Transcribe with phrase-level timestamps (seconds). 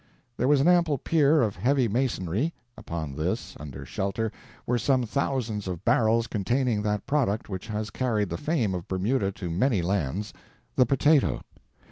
[0.35, 4.31] There was an ample pier of heavy masonry; upon this, under shelter,
[4.65, 9.31] were some thousands of barrels containing that product which has carried the fame of Bermuda
[9.33, 10.33] to many lands,
[10.75, 11.41] the potato.